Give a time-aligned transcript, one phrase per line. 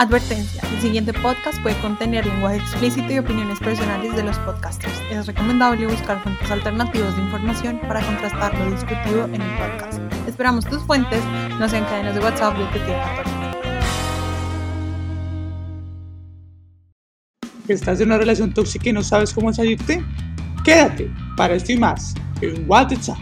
[0.00, 4.98] Advertencia, el siguiente podcast puede contener lenguaje explícito y opiniones personales de los podcasters.
[5.10, 10.00] Es recomendable buscar fuentes alternativas de información para contrastar lo discutido en el podcast.
[10.26, 11.22] Esperamos tus fuentes
[11.58, 12.64] no sean cadenas de WhatsApp de
[17.66, 20.02] que ¿Estás en una relación tóxica y no sabes cómo salirte?
[20.64, 23.18] Quédate para esto y más en WhatsApp.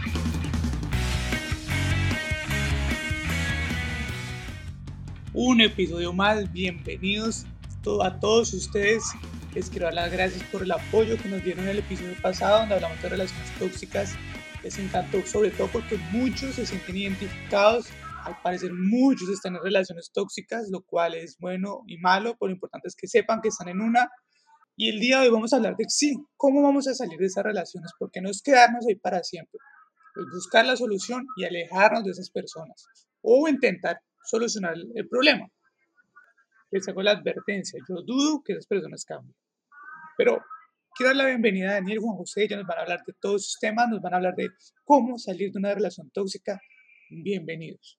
[5.41, 6.51] Un episodio más.
[6.51, 7.45] Bienvenidos
[8.03, 9.05] a todos ustedes.
[9.53, 12.59] Les quiero dar las gracias por el apoyo que nos dieron en el episodio pasado
[12.59, 14.15] donde hablamos de relaciones tóxicas.
[14.63, 17.87] Les encantó sobre todo porque muchos se sienten identificados.
[18.25, 22.55] Al parecer muchos están en relaciones tóxicas, lo cual es bueno y malo, pero lo
[22.55, 24.09] importante es que sepan que están en una.
[24.75, 27.27] Y el día de hoy vamos a hablar de sí, cómo vamos a salir de
[27.27, 29.57] esas relaciones, porque no es quedarnos ahí para siempre,
[30.17, 32.89] es buscar la solución y alejarnos de esas personas
[33.21, 35.47] o intentar solucionar el problema.
[36.71, 39.35] Les hago la advertencia, yo dudo que esas personas cambien.
[40.17, 40.43] Pero
[40.95, 43.43] quiero dar la bienvenida a Daniel Juan José, ellos nos van a hablar de todos
[43.43, 44.49] esos temas, nos van a hablar de
[44.83, 46.61] cómo salir de una relación tóxica.
[47.09, 47.97] Bienvenidos.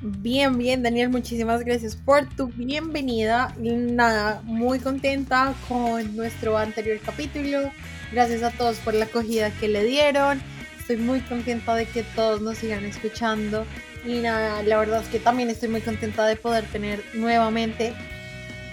[0.00, 3.54] Bien, bien, Daniel, muchísimas gracias por tu bienvenida.
[3.58, 7.70] Nada, muy contenta con nuestro anterior capítulo.
[8.12, 10.40] Gracias a todos por la acogida que le dieron.
[10.78, 13.64] Estoy muy contenta de que todos nos sigan escuchando
[14.04, 17.94] y nada, la verdad es que también estoy muy contenta de poder tener nuevamente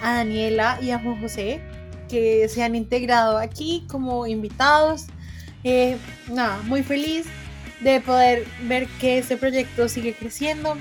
[0.02, 1.62] a Daniela y a Juan José
[2.10, 5.06] que se han integrado aquí como invitados.
[5.64, 5.98] Eh,
[6.30, 7.26] nada, muy feliz
[7.80, 10.78] de poder ver que este proyecto sigue creciendo.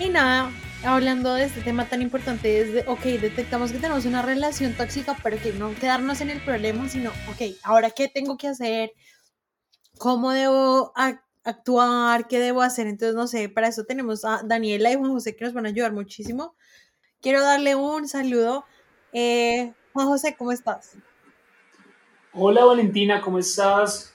[0.00, 0.50] Y nada,
[0.84, 5.16] hablando de este tema tan importante, es de, ok, detectamos que tenemos una relación tóxica,
[5.22, 8.92] pero que no quedarnos en el problema, sino, ok, ahora qué tengo que hacer,
[9.98, 10.92] cómo debo
[11.44, 12.86] actuar, qué debo hacer.
[12.86, 15.68] Entonces, no sé, para eso tenemos a Daniela y Juan José que nos van a
[15.68, 16.54] ayudar muchísimo.
[17.20, 18.64] Quiero darle un saludo.
[19.12, 20.96] Eh, Juan José, ¿cómo estás?
[22.32, 24.12] Hola Valentina, ¿cómo estás?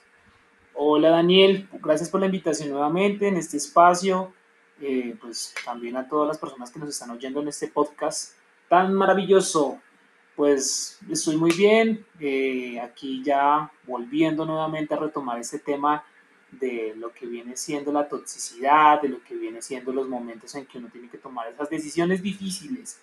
[0.74, 4.32] Hola Daniel, gracias por la invitación nuevamente en este espacio.
[4.80, 8.34] Eh, pues también a todas las personas que nos están oyendo en este podcast
[8.68, 9.80] tan maravilloso.
[10.36, 16.04] Pues estoy muy bien, eh, aquí ya volviendo nuevamente a retomar este tema
[16.52, 20.66] de lo que viene siendo la toxicidad, de lo que viene siendo los momentos en
[20.66, 23.00] que uno tiene que tomar esas decisiones difíciles,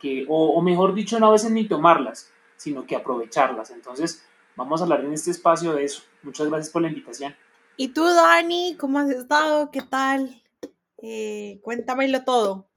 [0.00, 3.70] que, o, mejor dicho, no a veces ni tomarlas, sino que aprovecharlas.
[3.70, 4.24] Entonces,
[4.56, 6.02] vamos a hablar en este espacio de eso.
[6.22, 7.34] Muchas gracias por la invitación.
[7.76, 9.70] ¿Y tú, Dani, cómo has estado?
[9.70, 10.42] ¿Qué tal?
[11.02, 12.70] Eh, cuéntamelo todo.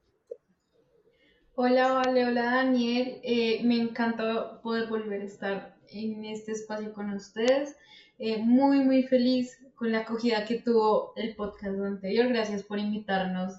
[1.56, 3.20] Hola, vale, hola Daniel.
[3.24, 7.76] Eh, me encanta poder volver a estar en este espacio con ustedes.
[8.20, 12.28] Eh, muy, muy feliz con la acogida que tuvo el podcast anterior.
[12.28, 13.54] Gracias por invitarnos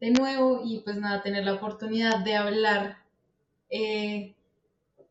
[0.00, 2.98] de nuevo y pues nada, tener la oportunidad de hablar
[3.70, 4.34] eh,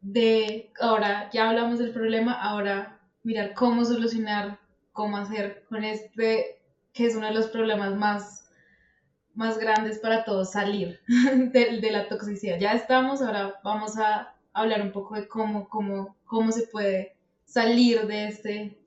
[0.02, 4.60] de, ahora ya hablamos del problema, ahora mirar cómo solucionar,
[4.92, 6.60] cómo hacer con este,
[6.94, 8.52] que es uno de los problemas más,
[9.34, 12.60] más grandes para todos, salir de, de la toxicidad.
[12.60, 17.16] Ya estamos, ahora vamos a hablar un poco de cómo, cómo, cómo se puede
[17.46, 18.78] salir de este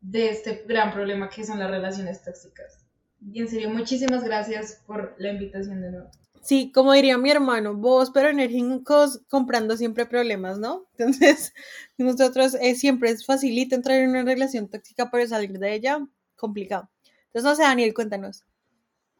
[0.00, 2.84] de este gran problema que son las relaciones tóxicas.
[3.32, 6.10] Y en serio, muchísimas gracias por la invitación de nuevo.
[6.42, 10.88] Sí, como diría mi hermano, vos pero enérgicos comprando siempre problemas, ¿no?
[10.98, 11.54] Entonces,
[11.96, 16.04] nosotros eh, siempre es facilito entrar en una relación tóxica, pero salir de ella,
[16.34, 16.90] complicado.
[17.26, 18.44] Entonces, no sé, Daniel, cuéntanos.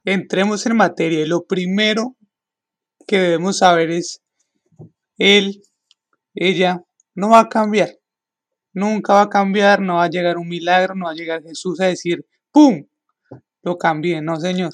[0.04, 1.24] Entremos en materia.
[1.26, 2.16] Lo primero
[3.06, 4.20] que debemos saber es,
[5.22, 5.62] él,
[6.34, 6.82] ella,
[7.14, 7.90] no va a cambiar.
[8.72, 11.80] Nunca va a cambiar, no va a llegar un milagro, no va a llegar Jesús
[11.80, 12.86] a decir, ¡pum!
[13.62, 14.72] Lo cambié, no señor.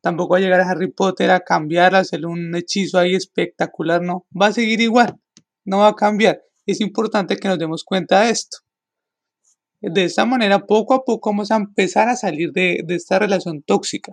[0.00, 4.26] Tampoco va a llegar Harry Potter a cambiar, a hacerle un hechizo ahí espectacular, no.
[4.30, 5.16] Va a seguir igual,
[5.64, 6.42] no va a cambiar.
[6.66, 8.58] Es importante que nos demos cuenta de esto.
[9.80, 14.12] De esta manera, poco a poco vamos a empezar a salir de, esta relación tóxica.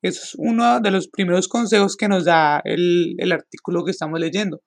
[0.00, 4.62] Eso es uno de los primeros consejos que nos da el artículo que estamos leyendo.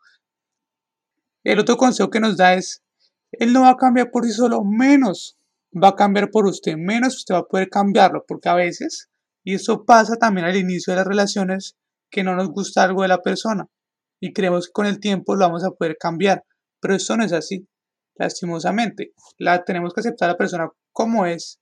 [1.43, 2.83] El otro consejo que nos da es
[3.31, 5.37] él no va a cambiar por sí solo, menos
[5.73, 9.09] va a cambiar por usted, menos usted va a poder cambiarlo, porque a veces,
[9.43, 11.75] y eso pasa también al inicio de las relaciones,
[12.11, 13.67] que no nos gusta algo de la persona
[14.23, 16.45] y creemos que con el tiempo lo vamos a poder cambiar,
[16.79, 17.67] pero eso no es así,
[18.15, 19.11] lastimosamente.
[19.37, 21.59] La tenemos que aceptar a la persona como es,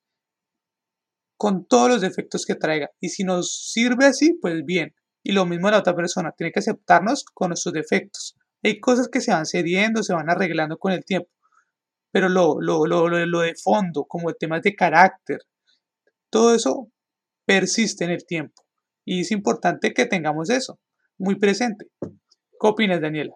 [1.38, 4.94] con todos los defectos que traiga, y si nos sirve así, pues bien.
[5.24, 8.36] Y lo mismo la otra persona, tiene que aceptarnos con nuestros defectos.
[8.64, 11.30] Hay cosas que se van cediendo, se van arreglando con el tiempo
[12.12, 15.40] pero lo, lo, lo, lo de fondo, como temas de carácter,
[16.30, 16.92] todo eso
[17.46, 18.64] persiste en el tiempo.
[19.06, 20.80] Y es importante que tengamos eso.
[21.18, 21.88] muy presente.
[22.00, 23.36] ¿Qué opinas, Daniela?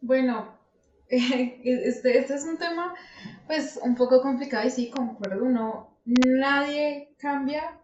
[0.00, 0.58] Bueno,
[1.08, 2.94] este, este es un tema
[3.46, 7.80] pues un poco complicado y sí, concuerdo, uno, nadie cambia,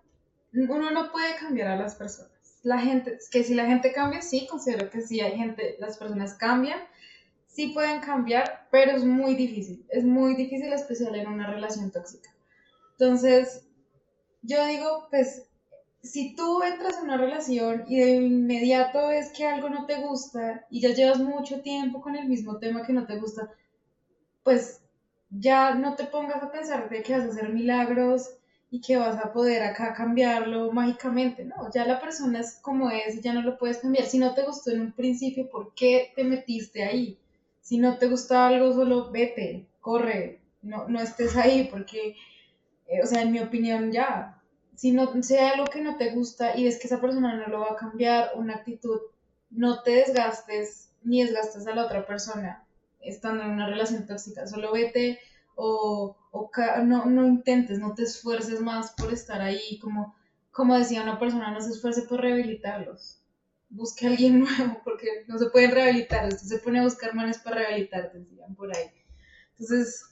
[0.52, 2.31] uno no puede cambiar a las personas.
[2.62, 6.35] La gente, que si la gente cambia, sí, considero que sí hay gente, las personas
[6.35, 6.79] cambian,
[7.47, 12.31] sí pueden cambiar, pero es muy difícil, es muy difícil especial en una relación tóxica.
[12.93, 13.67] Entonces,
[14.43, 15.49] yo digo, pues,
[16.03, 20.67] si tú entras en una relación y de inmediato ves que algo no te gusta
[20.69, 23.50] y ya llevas mucho tiempo con el mismo tema que no te gusta,
[24.43, 24.82] pues
[25.31, 28.37] ya no te pongas a pensar de que vas a hacer milagros
[28.73, 31.71] y que vas a poder acá cambiarlo mágicamente, ¿no?
[31.75, 34.07] Ya la persona es como es y ya no lo puedes cambiar.
[34.07, 37.19] Si no te gustó en un principio, ¿por qué te metiste ahí?
[37.61, 42.17] Si no te gusta algo, solo vete, corre, no, no estés ahí, porque,
[42.87, 44.41] eh, o sea, en mi opinión ya,
[44.75, 47.61] si no sea algo que no te gusta y ves que esa persona no lo
[47.61, 49.01] va a cambiar, una actitud,
[49.51, 52.65] no te desgastes ni desgastes a la otra persona
[53.01, 55.19] estando en una relación tóxica, solo vete
[55.54, 56.50] o, o
[56.84, 60.14] no, no, intentes, no te esfuerces más por estar ahí, como,
[60.50, 63.20] como decía una persona, no se esfuerce por rehabilitarlos,
[63.69, 67.38] busque a alguien nuevo, porque no se pueden rehabilitar, usted se pone a buscar manes
[67.38, 68.87] para rehabilitarte, decían por ahí.
[69.52, 70.04] Entonces,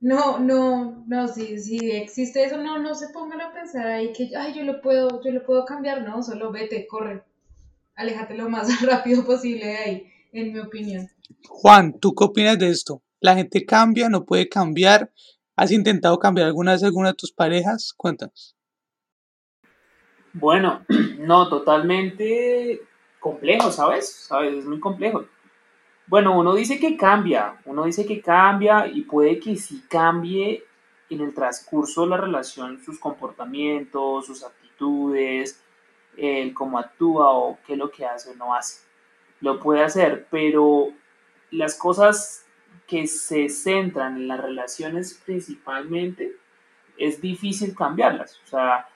[0.00, 4.30] no, no, no, si, si existe eso, no, no se pongan a pensar ahí que,
[4.36, 7.24] ay, yo lo puedo, yo lo puedo cambiar, no, solo vete, corre,
[7.94, 11.08] aléjate lo más rápido posible de ahí, en mi opinión.
[11.48, 13.02] Juan, ¿tú qué opinas de esto?
[13.20, 15.10] ¿La gente cambia, no puede cambiar?
[15.56, 17.92] ¿Has intentado cambiar alguna vez alguna de tus parejas?
[17.96, 18.56] Cuéntanos.
[20.32, 20.84] Bueno,
[21.18, 22.80] no, totalmente
[23.18, 24.08] complejo, ¿sabes?
[24.08, 24.54] ¿Sabes?
[24.54, 25.24] Es muy complejo.
[26.06, 30.64] Bueno, uno dice que cambia, uno dice que cambia y puede que sí cambie
[31.10, 35.62] en el transcurso de la relación sus comportamientos, sus actitudes,
[36.16, 38.86] el cómo actúa o qué es lo que hace o no hace.
[39.40, 40.88] Lo puede hacer, pero
[41.50, 42.47] las cosas
[42.88, 46.36] que se centran en las relaciones principalmente,
[46.96, 48.40] es difícil cambiarlas.
[48.44, 48.88] O sea,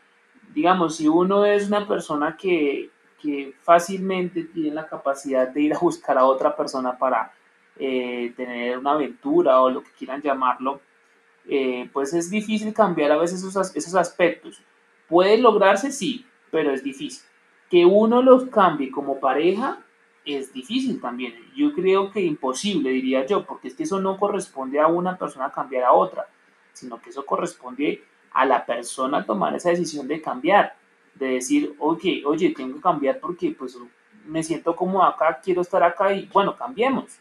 [0.54, 2.90] digamos, si uno es una persona que,
[3.20, 7.34] que fácilmente tiene la capacidad de ir a buscar a otra persona para
[7.76, 10.80] eh, tener una aventura o lo que quieran llamarlo,
[11.46, 14.62] eh, pues es difícil cambiar a veces esos, esos aspectos.
[15.06, 17.22] Puede lograrse, sí, pero es difícil.
[17.68, 19.84] Que uno los cambie como pareja
[20.24, 21.34] es difícil también.
[21.54, 25.50] Yo creo que imposible, diría yo, porque es que eso no corresponde a una persona
[25.50, 26.28] cambiar a otra,
[26.72, 30.74] sino que eso corresponde a la persona tomar esa decisión de cambiar,
[31.14, 33.76] de decir, oye, oye, tengo que cambiar porque pues
[34.24, 37.18] me siento como acá, quiero estar acá y bueno, cambiemos.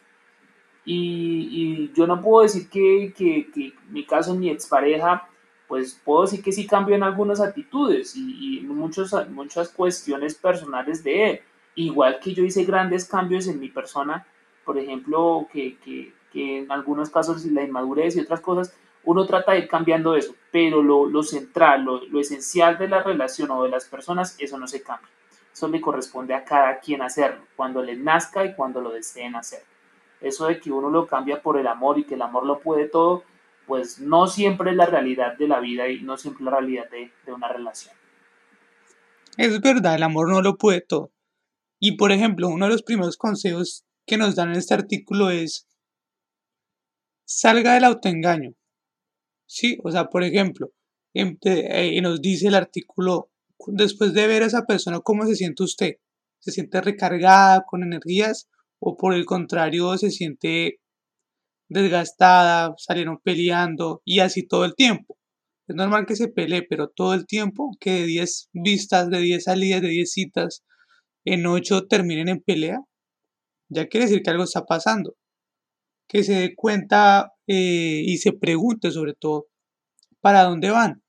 [0.83, 5.27] Y, yo no puedo decir que, que, mi caso, mi expareja,
[5.67, 11.03] pues puedo decir que sí cambió en algunas actitudes y, y muchos, muchas cuestiones personales
[11.03, 11.41] de él
[11.75, 14.25] igual que yo hice grandes cambios en mi persona,
[14.65, 19.53] por ejemplo, que, que, que en algunos casos la inmadurez y otras cosas, uno trata
[19.53, 23.63] de ir cambiando eso, pero lo, lo central, lo, lo, esencial de la relación o
[23.63, 25.09] de las personas, eso no se cambia.
[25.51, 29.63] Eso le corresponde a cada quien hacerlo, cuando le nazca y cuando lo deseen hacer.
[30.21, 32.87] Eso de que uno lo cambia por el amor y que el amor lo puede
[32.87, 33.23] todo,
[33.65, 36.89] pues no siempre es la realidad de la vida y no siempre es la realidad
[36.89, 37.95] de, de una relación.
[39.37, 41.09] Es verdad, el amor no lo puede todo.
[41.83, 45.67] Y por ejemplo, uno de los primeros consejos que nos dan en este artículo es
[47.25, 48.53] salga del autoengaño.
[49.47, 50.71] Sí, o sea, por ejemplo,
[51.15, 53.31] eh, nos dice el artículo,
[53.65, 55.95] después de ver a esa persona, ¿cómo se siente usted?
[56.39, 58.47] ¿Se siente recargada, con energías?
[58.79, 60.79] ¿O por el contrario, se siente
[61.67, 65.17] desgastada, salieron peleando y así todo el tiempo?
[65.67, 69.43] Es normal que se pelee, pero todo el tiempo, que de 10 vistas, de 10
[69.45, 70.63] salidas, de 10 citas,
[71.25, 72.79] en 8 terminen en pelea,
[73.69, 75.15] ya quiere decir que algo está pasando.
[76.07, 79.47] Que se dé cuenta eh, y se pregunte sobre todo,
[80.19, 81.03] ¿para dónde van?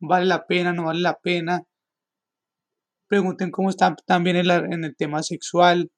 [0.00, 0.72] ¿Vale la pena?
[0.72, 1.62] ¿No vale la pena?
[3.08, 5.90] Pregunten cómo están también en, en el tema sexual,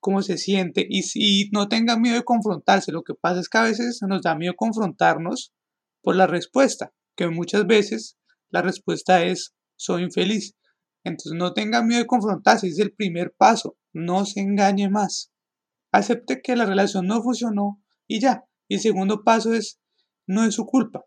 [0.00, 2.92] cómo se siente y si no tengan miedo de confrontarse.
[2.92, 5.52] Lo que pasa es que a veces nos da miedo confrontarnos
[6.02, 8.18] por la respuesta, que muchas veces
[8.50, 10.54] la respuesta es soy infeliz.
[11.04, 15.32] Entonces no tenga miedo de confrontarse, es el primer paso, no se engañe más.
[15.92, 18.44] Acepte que la relación no funcionó y ya.
[18.68, 19.80] Y el segundo paso es,
[20.26, 21.04] no es su culpa.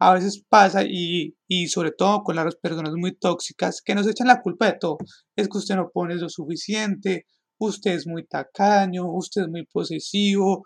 [0.00, 4.26] A veces pasa y, y sobre todo con las personas muy tóxicas que nos echan
[4.26, 4.98] la culpa de todo.
[5.36, 7.26] Es que usted no pone lo suficiente,
[7.58, 10.64] usted es muy tacaño, usted es muy posesivo,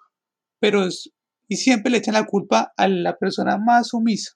[0.58, 1.10] pero es,
[1.48, 4.35] y siempre le echan la culpa a la persona más sumisa.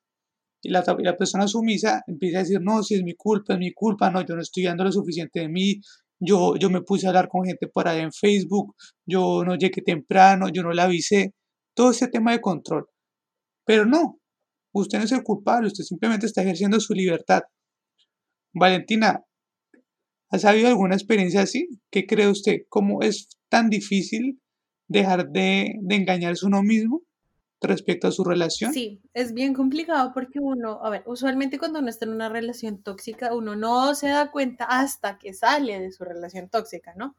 [0.63, 3.73] Y la, la persona sumisa empieza a decir, no, si es mi culpa, es mi
[3.73, 5.81] culpa, no, yo no estoy dando lo suficiente de mí,
[6.21, 8.75] yo, yo me puse a hablar con gente por ahí en Facebook,
[9.07, 11.35] yo no llegué temprano, yo no la avisé,
[11.75, 12.87] todo ese tema de control.
[13.65, 14.19] Pero no,
[14.73, 17.43] usted no es el culpable, usted simplemente está ejerciendo su libertad.
[18.53, 19.25] Valentina,
[20.31, 21.69] ¿ha sabido alguna experiencia así?
[21.91, 22.59] ¿Qué cree usted?
[22.69, 24.41] ¿Cómo es tan difícil
[24.89, 27.03] dejar de, de engañarse uno mismo?
[27.69, 28.73] Respecto a su relación?
[28.73, 32.83] Sí, es bien complicado porque uno, a ver, usualmente cuando uno está en una relación
[32.83, 37.17] tóxica, uno no se da cuenta hasta que sale de su relación tóxica, ¿no?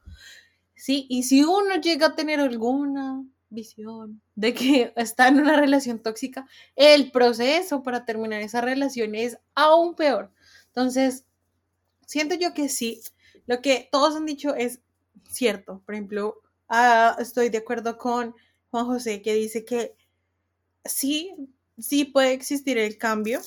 [0.75, 5.99] Sí, y si uno llega a tener alguna visión de que está en una relación
[5.99, 10.31] tóxica, el proceso para terminar esa relación es aún peor.
[10.67, 11.25] Entonces,
[12.07, 13.01] siento yo que sí,
[13.45, 14.79] lo que todos han dicho es
[15.29, 15.81] cierto.
[15.85, 18.35] Por ejemplo, ah, estoy de acuerdo con
[18.71, 19.95] Juan José que dice que
[20.85, 21.33] sí,
[21.77, 23.41] sí puede existir el cambio,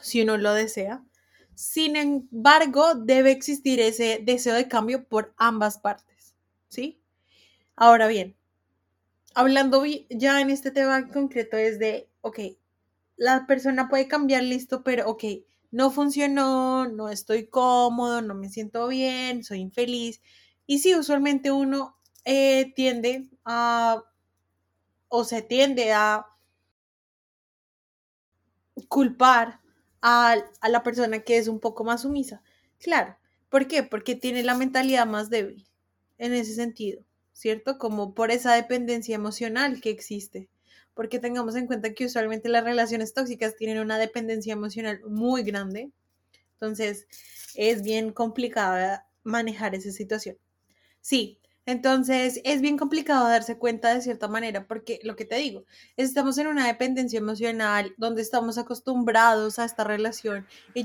[0.00, 1.04] si uno lo desea.
[1.54, 6.34] Sin embargo, debe existir ese deseo de cambio por ambas partes,
[6.68, 7.02] ¿sí?
[7.76, 8.36] Ahora bien,
[9.34, 12.40] hablando ya en este tema en concreto es de, ok,
[13.16, 15.24] la persona puede cambiar, listo, pero ok,
[15.70, 20.20] no funcionó, no estoy cómodo, no me siento bien, soy infeliz.
[20.66, 24.04] Y sí, usualmente uno eh, tiende a
[25.10, 26.24] o se tiende a
[28.88, 29.60] culpar
[30.00, 30.36] a,
[30.68, 32.42] la persona que es un poco más sumisa.
[32.78, 33.16] Claro,
[33.50, 33.82] ¿por qué?
[33.82, 35.66] Porque tiene la mentalidad más débil
[36.16, 37.76] en ese sentido, ¿cierto?
[37.76, 40.48] Como por esa dependencia emocional que existe.
[40.94, 45.90] Porque tengamos en cuenta que usualmente las relaciones tóxicas tienen una dependencia emocional muy grande.
[46.54, 47.06] Entonces,
[47.54, 50.36] es bien complicada manejar esa situación.
[51.00, 55.64] Sí, entonces es bien complicado darse cuenta de cierta manera porque lo que te digo,
[55.96, 60.84] estamos en una dependencia emocional donde estamos acostumbrados a esta relación y,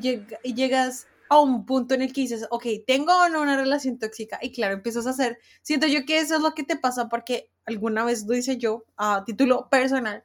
[0.54, 4.38] llegas a un punto en el que dices, ok, tengo o no una relación tóxica
[4.42, 7.50] y claro, empiezas a hacer, siento yo que eso es lo que te pasa porque
[7.66, 10.24] alguna vez lo hice yo a título personal,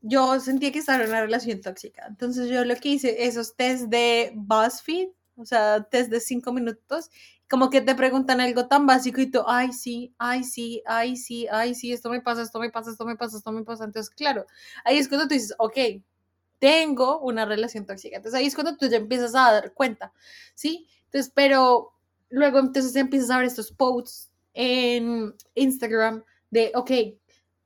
[0.00, 3.84] yo sentía que estaba en una relación tóxica, entonces yo lo que hice, esos test
[3.84, 7.10] de BuzzFeed, o sea, test de cinco minutos
[7.52, 11.46] como que te preguntan algo tan básico y tú, ay, sí, ay, sí, ay, sí,
[11.50, 13.84] ay, sí, esto me pasa, esto me pasa, esto me pasa, esto me pasa.
[13.84, 14.46] Entonces, claro,
[14.86, 15.76] ahí es cuando tú dices, ok,
[16.58, 18.16] tengo una relación tóxica.
[18.16, 20.14] Entonces, ahí es cuando tú ya empiezas a dar cuenta,
[20.54, 20.88] ¿sí?
[21.06, 21.92] Entonces, pero
[22.30, 26.90] luego entonces empiezas a ver estos posts en Instagram de, ok,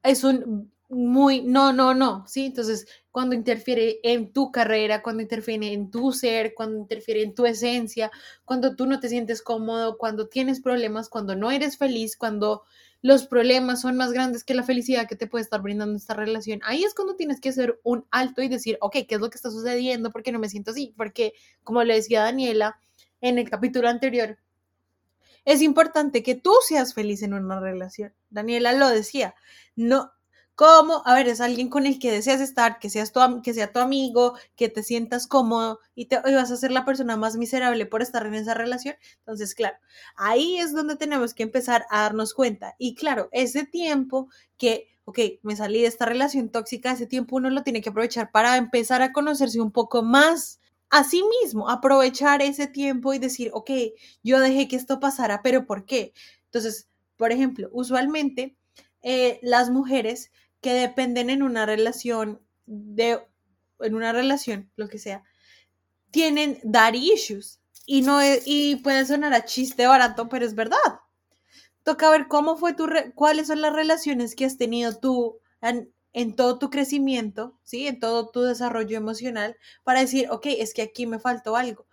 [0.02, 2.46] es un muy, no, no, no, ¿sí?
[2.46, 7.46] Entonces, cuando interfiere en tu carrera, cuando interfiere en tu ser, cuando interfiere en tu
[7.46, 8.11] esencia,
[8.44, 12.64] cuando tú no te sientes cómodo, cuando tienes problemas, cuando no eres feliz, cuando
[13.00, 16.61] los problemas son más grandes que la felicidad que te puede estar brindando esta relación,
[16.62, 19.37] ahí es cuando tienes que hacer un alto y decir, ok, ¿qué es lo que
[19.37, 20.11] está sucediendo?
[20.11, 20.92] ¿Por qué no me siento así?
[20.94, 21.32] Porque,
[21.64, 22.78] como le decía Daniela
[23.23, 24.37] en el capítulo anterior,
[25.46, 28.12] es importante que tú seas feliz en una relación.
[28.28, 29.35] Daniela lo decía,
[29.75, 30.12] no,
[30.57, 31.03] ¿Cómo?
[31.05, 33.79] A ver, es alguien con el que deseas estar, que, seas tu, que sea tu
[33.79, 38.01] amigo, que te sientas cómodo y, te, vas a ser la persona más miserable por
[38.01, 38.97] estar en esa relación.
[39.19, 39.77] Entonces, claro,
[40.17, 42.75] ahí es donde tenemos que empezar a darnos cuenta.
[42.79, 47.51] Y claro, ese tiempo que, ok, me salí de esta relación tóxica, ese tiempo uno
[47.51, 52.41] lo tiene que aprovechar para empezar a conocerse un poco más a sí mismo, aprovechar
[52.41, 53.71] ese tiempo y decir, ok,
[54.23, 56.15] yo dejé que esto pasara, pero ¿por qué?
[56.47, 58.57] Entonces, por ejemplo, usualmente
[59.03, 63.21] eh, las mujeres que dependen en una relación de
[63.81, 65.23] en una relación, lo que sea,
[66.11, 70.79] tienen daddy issues y no y puede sonar a chiste barato, pero es verdad.
[71.83, 76.35] Toca ver cómo fue tu cuáles son las relaciones que has tenido tú en, en,
[76.35, 77.87] todo tu crecimiento, ¿sí?
[77.87, 81.87] En todo tu desarrollo emocional para decir, ok, es que aquí me faltó algo.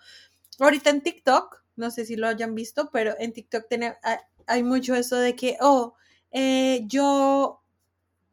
[0.59, 3.95] Ahorita en TikTok, no sé si lo hayan visto, pero en TikTok tiene,
[4.47, 5.95] hay mucho eso de que, oh,
[6.31, 7.62] eh, yo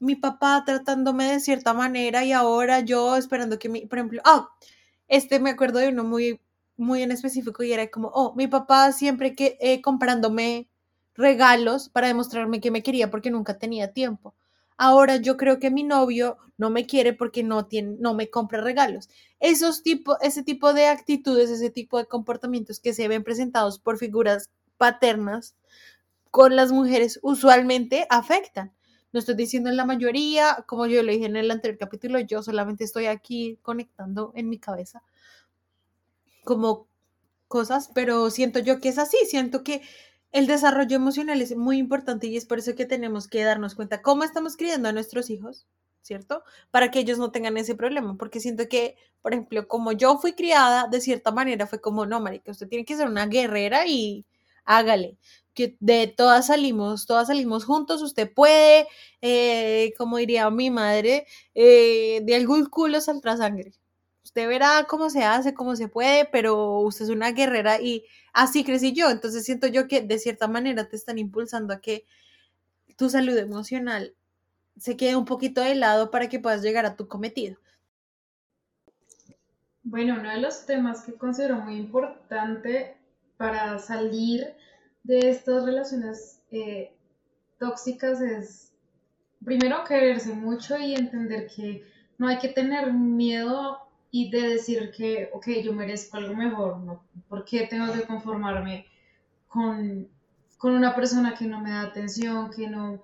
[0.01, 4.49] mi papá tratándome de cierta manera y ahora yo esperando que mi, por ejemplo, ah,
[5.09, 6.41] este me acuerdo de uno muy,
[6.77, 10.69] muy en específico y era como, oh, mi papá siempre que eh, comprándome
[11.15, 14.35] regalos para demostrarme que me quería porque nunca tenía tiempo.
[14.79, 18.63] Ahora yo creo que mi novio no me quiere porque no, tiene, no me compra
[18.63, 19.11] regalos.
[19.39, 23.99] Esos tipo, ese tipo de actitudes, ese tipo de comportamientos que se ven presentados por
[23.99, 25.55] figuras paternas
[26.31, 28.73] con las mujeres usualmente afectan.
[29.13, 32.43] No estoy diciendo en la mayoría, como yo lo dije en el anterior capítulo, yo
[32.43, 35.03] solamente estoy aquí conectando en mi cabeza
[36.45, 36.89] como
[37.49, 39.83] cosas, pero siento yo que es así, siento que
[40.33, 44.03] el desarrollo emocional es muy importante y es por eso que tenemos que darnos cuenta
[44.03, 45.67] cómo estamos criando a nuestros hijos,
[46.03, 46.45] ¿cierto?
[46.71, 50.35] Para que ellos no tengan ese problema, porque siento que, por ejemplo, como yo fui
[50.35, 54.25] criada, de cierta manera fue como, no, marica, usted tiene que ser una guerrera y
[54.65, 55.19] hágale,
[55.55, 58.87] que de todas salimos, todas salimos juntos, usted puede,
[59.21, 63.73] eh, como diría mi madre, eh, de algún culo saldrá sangre.
[64.25, 68.65] Usted verá cómo se hace, cómo se puede, pero usted es una guerrera y así
[68.65, 69.11] crecí yo.
[69.11, 72.05] Entonces siento yo que de cierta manera te están impulsando a que
[72.97, 74.15] tu salud emocional
[74.79, 77.59] se quede un poquito de lado para que puedas llegar a tu cometido.
[79.83, 82.97] Bueno, uno de los temas que considero muy importante
[83.41, 84.55] para salir
[85.03, 86.93] de estas relaciones eh,
[87.59, 88.75] tóxicas es
[89.43, 91.83] primero quererse mucho y entender que
[92.19, 93.79] no hay que tener miedo
[94.11, 97.03] y de decir que, ok, yo merezco algo mejor, ¿no?
[97.31, 98.85] ¿Por qué tengo que conformarme
[99.49, 100.07] con,
[100.59, 103.03] con una persona que no me da atención, que no,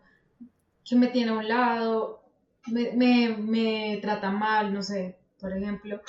[0.84, 2.20] que me tiene a un lado,
[2.66, 6.02] me, me, me trata mal, no sé, por ejemplo,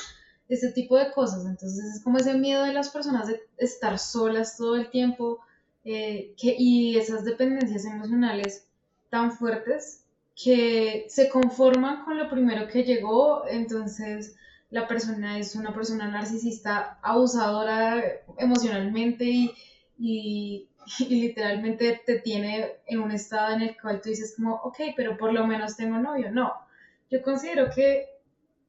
[0.49, 1.45] ese tipo de cosas.
[1.45, 5.39] Entonces es como ese miedo de las personas de estar solas todo el tiempo
[5.83, 8.67] eh, que, y esas dependencias emocionales
[9.09, 10.03] tan fuertes
[10.35, 14.35] que se conforman con lo primero que llegó, entonces
[14.69, 18.03] la persona es una persona narcisista abusadora
[18.37, 19.55] emocionalmente y,
[19.97, 20.67] y,
[21.09, 25.33] literalmente te tiene en un estado en el cual tú dices como, ok, pero por
[25.33, 26.31] lo menos tengo novio.
[26.31, 26.53] No,
[27.09, 28.05] yo considero que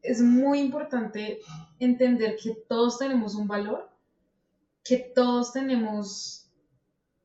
[0.03, 1.41] es muy importante
[1.79, 3.91] entender que todos tenemos un valor,
[4.85, 6.49] que todos tenemos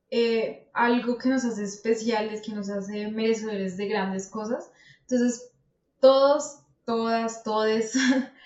[0.10, 4.72] eh, algo que nos hace especiales, que nos hace merecedores de grandes cosas.
[5.02, 5.52] Entonces,
[6.00, 7.94] todos, todas, todes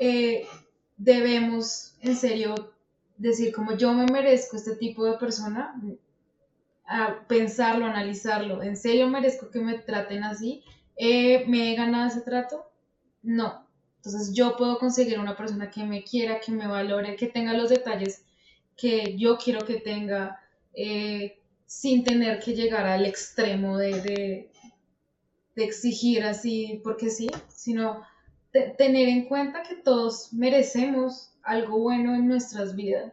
[0.00, 0.46] Eh,
[0.96, 2.54] debemos en serio
[3.16, 5.80] decir como yo me merezco este tipo de persona,
[6.86, 10.62] a pensarlo, analizarlo, en serio merezco que me traten así,
[10.96, 12.70] eh, ¿me he ganado ese trato?
[13.22, 13.66] No.
[13.96, 17.68] Entonces yo puedo conseguir una persona que me quiera, que me valore, que tenga los
[17.68, 18.24] detalles
[18.76, 20.40] que yo quiero que tenga,
[20.72, 24.52] eh, sin tener que llegar al extremo de, de,
[25.56, 28.02] de exigir así, porque sí, sino
[28.52, 33.12] tener en cuenta que todos merecemos algo bueno en nuestras vidas.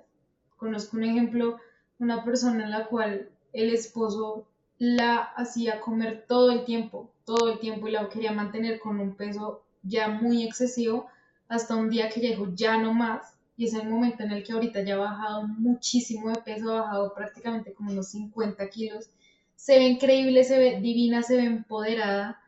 [0.55, 1.57] Conozco un ejemplo,
[1.99, 7.59] una persona en la cual el esposo la hacía comer todo el tiempo, todo el
[7.59, 11.07] tiempo y la quería mantener con un peso ya muy excesivo
[11.47, 14.53] hasta un día que llegó ya no más y es el momento en el que
[14.53, 19.09] ahorita ya ha bajado muchísimo de peso, ha bajado prácticamente como unos 50 kilos,
[19.55, 22.41] se ve increíble, se ve divina, se ve empoderada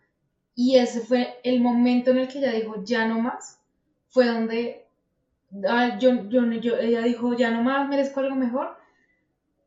[0.55, 3.59] y ese fue el momento en el que ella dijo, ya no más.
[4.09, 4.87] Fue donde
[5.67, 6.41] ah, yo, yo,
[6.77, 8.76] ella dijo, ya no más, merezco algo mejor.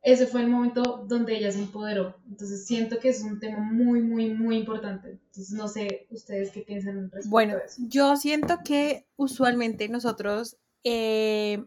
[0.03, 2.17] Ese fue el momento donde ella se empoderó.
[2.29, 5.11] Entonces siento que es un tema muy, muy, muy importante.
[5.11, 7.83] Entonces no sé ustedes qué piensan respecto bueno, a eso.
[7.87, 11.63] Yo siento que usualmente nosotros, eh,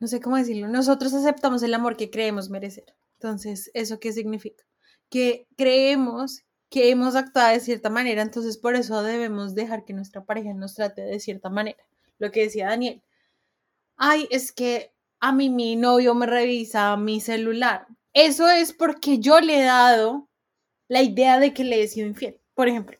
[0.00, 2.86] no sé cómo decirlo, nosotros aceptamos el amor que creemos merecer.
[3.14, 4.64] Entonces, ¿eso qué significa?
[5.08, 10.24] Que creemos que hemos actuado de cierta manera, entonces por eso debemos dejar que nuestra
[10.24, 11.84] pareja nos trate de cierta manera.
[12.18, 13.02] Lo que decía Daniel.
[13.96, 14.91] Ay, es que
[15.22, 17.86] a mí mi novio me revisa mi celular.
[18.12, 20.28] Eso es porque yo le he dado
[20.88, 22.98] la idea de que le he sido infiel, por ejemplo.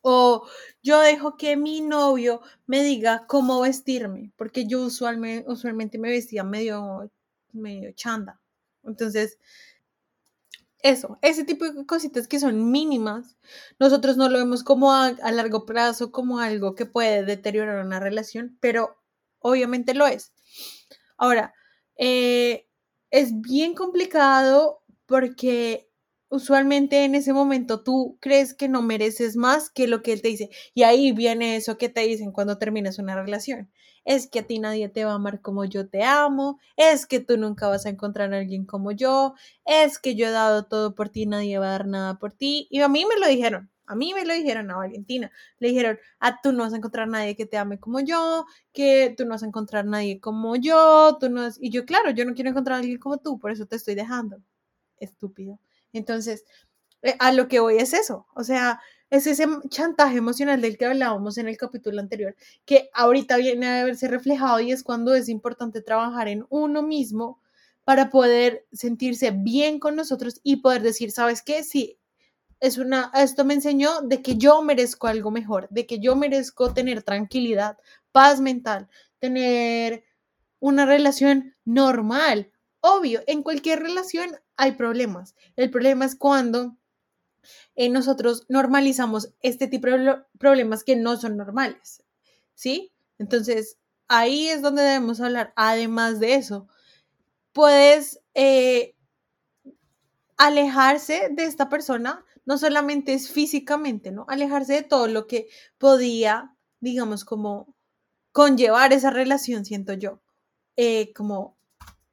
[0.00, 0.48] O
[0.82, 7.10] yo dejo que mi novio me diga cómo vestirme, porque yo usualmente, me vestía medio,
[7.52, 8.40] medio chanda.
[8.82, 9.38] Entonces,
[10.78, 13.36] eso, ese tipo de cositas que son mínimas,
[13.78, 18.56] nosotros no lo vemos como a, largo plazo, como algo que puede deteriorar una relación,
[18.62, 18.96] pero
[19.40, 20.32] obviamente lo es.
[21.18, 21.54] Ahora,
[21.98, 22.66] eh,
[23.10, 25.90] es bien complicado porque
[26.30, 30.28] usualmente en ese momento tú crees que no mereces más que lo que él te
[30.28, 30.50] dice.
[30.74, 33.70] Y ahí viene eso que te dicen cuando terminas una relación.
[34.04, 37.20] Es que a ti nadie te va a amar como yo te amo, es que
[37.20, 39.34] tú nunca vas a encontrar a alguien como yo,
[39.66, 42.68] es que yo he dado todo por ti, nadie va a dar nada por ti.
[42.70, 45.30] Y a mí me lo dijeron, a mí me lo dijeron a Valentina.
[45.58, 49.14] Le dijeron, ah, tú no vas a encontrar nadie que te ame como yo, que
[49.16, 52.34] tú no vas a encontrar nadie como yo, tú no Y yo, claro, yo no
[52.34, 54.38] quiero encontrar a alguien como tú, por eso te estoy dejando.
[54.98, 55.58] Estúpido.
[55.92, 56.44] Entonces,
[57.02, 60.86] eh, a lo que voy es eso, o sea, es ese chantaje emocional del que
[60.86, 65.28] hablábamos en el capítulo anterior, que ahorita viene a verse reflejado y es cuando es
[65.28, 67.40] importante trabajar en uno mismo
[67.84, 71.62] para poder sentirse bien con nosotros y poder decir, ¿sabes qué?
[71.64, 71.98] Sí,
[72.60, 76.74] es una, esto me enseñó de que yo merezco algo mejor, de que yo merezco
[76.74, 77.78] tener tranquilidad,
[78.12, 80.04] paz mental, tener
[80.60, 82.50] una relación normal.
[82.80, 85.34] Obvio, en cualquier relación hay problemas.
[85.56, 86.76] El problema es cuando
[87.76, 92.02] eh, nosotros normalizamos este tipo de problemas que no son normales,
[92.54, 92.92] ¿sí?
[93.18, 95.52] Entonces, ahí es donde debemos hablar.
[95.56, 96.68] Además de eso,
[97.52, 98.94] puedes eh,
[100.36, 104.24] alejarse de esta persona, no solamente es físicamente, ¿no?
[104.26, 107.76] Alejarse de todo lo que podía, digamos, como
[108.32, 110.22] conllevar esa relación, siento yo.
[110.74, 111.58] Eh, como,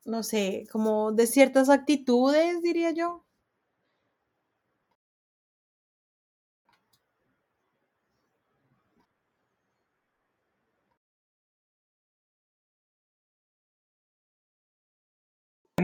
[0.04, 3.25] no sé, como de ciertas actitudes, diría yo.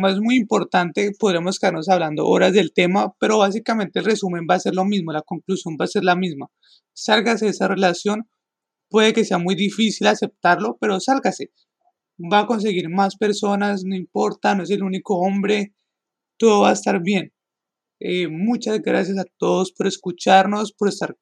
[0.08, 4.60] Es muy importante, podremos quedarnos hablando horas del tema, pero básicamente el resumen va a
[4.60, 6.48] ser lo mismo, la conclusión va a ser la misma.
[6.94, 8.30] Sálgase de esa relación,
[8.90, 11.52] puede que sea muy difícil aceptarlo, pero sálgase.
[12.20, 15.74] Va a conseguir más personas, no importa, no es el único hombre,
[16.38, 17.34] todo va a estar bien.
[18.00, 21.18] Eh, muchas gracias a todos por escucharnos, por estar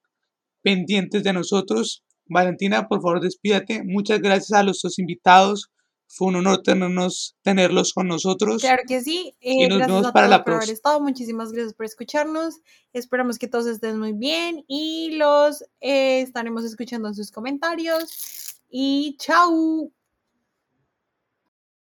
[0.61, 2.03] pendientes de nosotros.
[2.25, 3.83] Valentina, por favor, despídate.
[3.83, 5.71] Muchas gracias a los dos invitados
[6.11, 8.61] fue un honor tenernos, tenerlos con nosotros.
[8.61, 9.35] Claro que sí.
[9.39, 10.73] y nos vemos para la próxima.
[10.73, 10.99] estado.
[10.99, 12.55] Muchísimas gracias por escucharnos.
[12.93, 18.59] Esperamos que todos estén muy bien y los eh, estaremos escuchando en sus comentarios.
[18.71, 19.91] Y chao.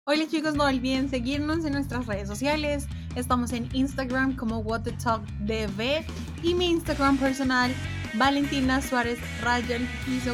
[0.04, 2.88] Hola chicos, no olviden seguirnos en nuestras redes sociales.
[3.16, 6.06] Estamos en Instagram como What the Talk DV
[6.44, 7.74] y mi Instagram personal
[8.16, 10.34] Valentina Suárez Ryan Piso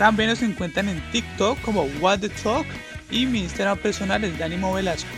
[0.00, 2.66] también nos encuentran en TikTok como What the Talk
[3.10, 5.10] y mi Instagram personal es Dani Velasco.